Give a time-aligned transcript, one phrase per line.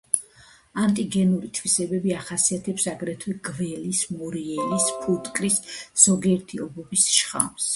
[0.83, 5.61] ანტიგენური თვისებები ახასიათებს აგრეთვე გველის, მორიელის, ფუტკრის,
[6.07, 7.69] ზოგიერთი ობობის შხამს.